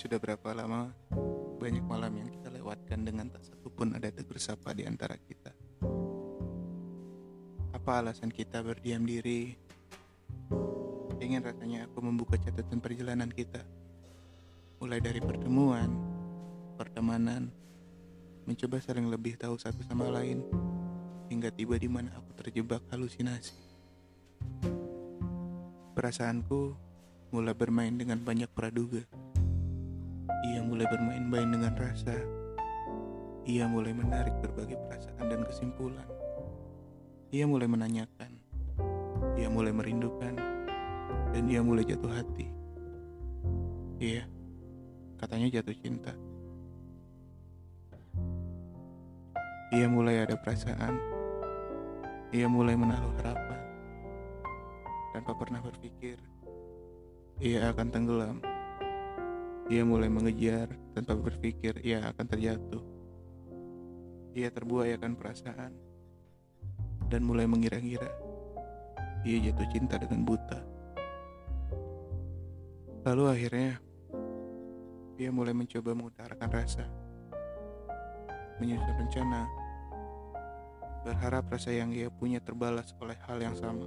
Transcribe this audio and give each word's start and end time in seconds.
Sudah 0.00 0.16
berapa 0.16 0.56
lama 0.56 0.88
banyak 1.60 1.84
malam 1.84 2.16
yang 2.16 2.32
kita 2.32 2.48
lewatkan 2.48 3.04
dengan 3.04 3.28
tak 3.28 3.44
satu 3.44 3.68
pun 3.68 3.92
ada 3.92 4.08
tegur 4.08 4.40
sapa 4.40 4.72
di 4.72 4.88
antara 4.88 5.12
kita. 5.12 5.52
Apa 7.76 8.00
alasan 8.00 8.32
kita 8.32 8.64
berdiam 8.64 9.04
diri? 9.04 9.60
Ingin 11.20 11.44
rasanya 11.44 11.84
aku 11.84 12.00
membuka 12.00 12.40
catatan 12.40 12.80
perjalanan 12.80 13.28
kita. 13.28 13.60
Mulai 14.80 15.04
dari 15.04 15.20
pertemuan, 15.20 15.92
pertemanan, 16.80 17.52
mencoba 18.48 18.80
saling 18.80 19.04
lebih 19.04 19.36
tahu 19.36 19.60
satu 19.60 19.84
sama 19.84 20.08
lain, 20.08 20.40
hingga 21.28 21.52
tiba 21.52 21.76
di 21.76 21.92
mana 21.92 22.08
aku 22.16 22.40
terjebak 22.40 22.80
halusinasi. 22.88 23.52
Perasaanku 25.92 26.72
mulai 27.36 27.52
bermain 27.52 27.92
dengan 27.92 28.16
banyak 28.16 28.48
praduga. 28.48 29.04
Ia 30.50 30.60
mulai 30.64 30.86
bermain-main 30.88 31.48
dengan 31.50 31.72
rasa. 31.76 32.16
Ia 33.44 33.64
mulai 33.66 33.92
menarik 33.92 34.36
berbagai 34.40 34.76
perasaan 34.76 35.26
dan 35.28 35.42
kesimpulan. 35.44 36.06
Ia 37.30 37.44
mulai 37.46 37.68
menanyakan. 37.70 38.32
Ia 39.36 39.48
mulai 39.52 39.72
merindukan. 39.72 40.34
Dan 41.30 41.46
ia 41.46 41.62
mulai 41.62 41.86
jatuh 41.86 42.10
hati. 42.10 42.50
Iya, 44.00 44.24
katanya 45.20 45.60
jatuh 45.60 45.76
cinta. 45.76 46.16
Ia 49.70 49.86
mulai 49.86 50.26
ada 50.26 50.34
perasaan. 50.34 50.98
Ia 52.34 52.50
mulai 52.50 52.74
menaruh 52.74 53.14
harapan. 53.22 53.62
Tanpa 55.14 55.34
pernah 55.38 55.62
berpikir, 55.62 56.18
ia 57.38 57.70
akan 57.70 57.86
tenggelam. 57.90 58.42
Ia 59.70 59.86
mulai 59.86 60.10
mengejar 60.10 60.74
tanpa 60.98 61.14
berpikir 61.14 61.78
ia 61.86 62.02
akan 62.10 62.26
terjatuh. 62.26 62.82
Ia 64.34 64.50
terbuai 64.50 64.98
akan 64.98 65.14
perasaan 65.14 65.72
dan 67.06 67.22
mulai 67.22 67.46
mengira-ngira 67.46 68.30
ia 69.20 69.36
jatuh 69.50 69.68
cinta 69.68 70.00
dengan 70.00 70.24
buta. 70.24 70.60
Lalu 73.04 73.24
akhirnya 73.28 73.76
ia 75.20 75.28
mulai 75.28 75.52
mencoba 75.52 75.92
mengutarakan 75.92 76.48
rasa, 76.48 76.84
menyusun 78.56 78.96
rencana, 78.96 79.44
berharap 81.04 81.52
rasa 81.52 81.68
yang 81.76 81.92
ia 81.92 82.08
punya 82.08 82.40
terbalas 82.40 82.96
oleh 82.96 83.16
hal 83.28 83.36
yang 83.44 83.56
sama. 83.56 83.84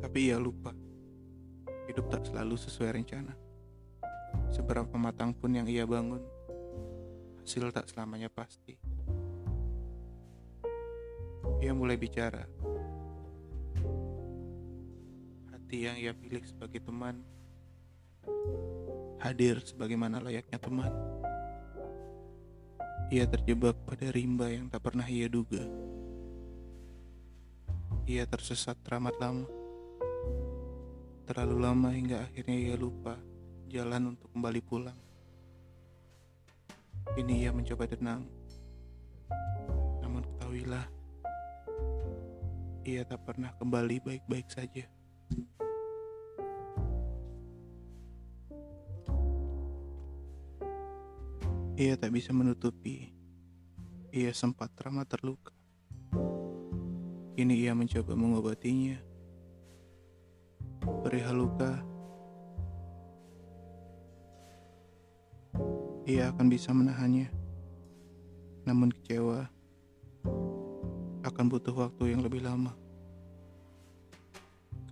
Tapi 0.00 0.32
ia 0.32 0.40
lupa, 0.40 0.72
hidup 1.88 2.08
tak 2.08 2.24
selalu 2.24 2.56
sesuai 2.56 2.96
rencana. 2.96 3.43
Seberapa 4.54 4.94
matang 4.94 5.34
pun 5.34 5.50
yang 5.50 5.66
ia 5.66 5.82
bangun, 5.82 6.22
hasil 7.42 7.68
tak 7.74 7.90
selamanya 7.90 8.30
pasti. 8.30 8.78
Ia 11.58 11.74
mulai 11.74 11.98
bicara. 11.98 12.46
Hati 15.52 15.78
yang 15.90 15.96
ia 15.98 16.14
pilih 16.14 16.40
sebagai 16.46 16.80
teman, 16.80 17.20
hadir 19.20 19.60
sebagaimana 19.60 20.22
layaknya 20.22 20.56
teman. 20.56 20.92
Ia 23.12 23.28
terjebak 23.28 23.76
pada 23.84 24.08
rimba 24.14 24.48
yang 24.48 24.72
tak 24.72 24.86
pernah 24.86 25.04
ia 25.04 25.28
duga. 25.28 25.66
Ia 28.08 28.24
tersesat 28.24 28.80
teramat 28.84 29.18
lama. 29.20 29.48
Terlalu 31.28 31.56
lama 31.60 31.88
hingga 31.92 32.24
akhirnya 32.24 32.56
ia 32.56 32.76
lupa 32.76 33.16
jalan 33.74 34.14
untuk 34.14 34.30
kembali 34.30 34.62
pulang. 34.62 34.94
Kini 37.18 37.42
ia 37.42 37.50
mencoba 37.50 37.90
tenang. 37.90 38.22
Namun 39.98 40.22
ketahuilah, 40.22 40.86
ia 42.86 43.02
tak 43.02 43.26
pernah 43.26 43.50
kembali 43.58 43.98
baik-baik 43.98 44.46
saja. 44.46 44.86
Ia 51.74 51.98
tak 51.98 52.14
bisa 52.14 52.30
menutupi. 52.30 53.10
Ia 54.14 54.30
sempat 54.30 54.70
teramat 54.78 55.10
terluka. 55.10 55.50
Kini 57.34 57.58
ia 57.58 57.74
mencoba 57.74 58.14
mengobatinya. 58.14 59.02
Perihal 61.02 61.42
luka, 61.42 61.93
ia 66.04 66.28
akan 66.28 66.46
bisa 66.52 66.68
menahannya. 66.76 67.32
Namun 68.68 68.92
kecewa 68.92 69.48
akan 71.24 71.44
butuh 71.48 71.72
waktu 71.72 72.12
yang 72.12 72.20
lebih 72.20 72.44
lama. 72.44 72.76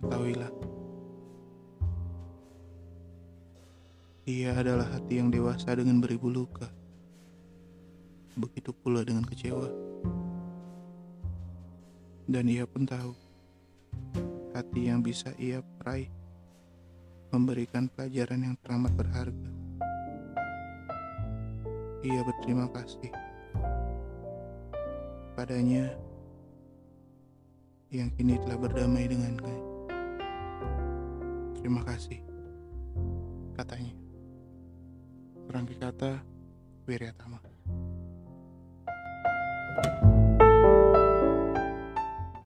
Ketahuilah, 0.01 0.51
ia 4.25 4.51
adalah 4.57 4.89
hati 4.89 5.21
yang 5.21 5.29
dewasa 5.29 5.77
dengan 5.77 6.01
beribu 6.01 6.33
luka. 6.33 6.67
Begitu 8.33 8.73
pula 8.73 9.05
dengan 9.05 9.21
kecewa. 9.23 9.69
Dan 12.25 12.49
ia 12.49 12.65
pun 12.65 12.89
tahu, 12.89 13.13
hati 14.57 14.89
yang 14.89 15.05
bisa 15.05 15.29
ia 15.37 15.61
peraih 15.77 16.09
memberikan 17.29 17.85
pelajaran 17.85 18.41
yang 18.41 18.55
teramat 18.65 18.93
berharga. 18.97 19.62
Ia 22.03 22.19
berterima 22.19 22.67
kasih 22.67 23.09
padanya 25.33 25.89
yang 27.93 28.09
kini 28.13 28.37
telah 28.41 28.57
berdamai 28.57 29.05
dengannya. 29.05 29.57
Terima 31.57 31.81
kasih, 31.85 32.19
katanya. 33.55 33.93
Kurang 35.47 35.69
kata, 35.69 36.19
Wiryatama. 36.89 37.39
thank 39.73 40.03
you 40.03 40.12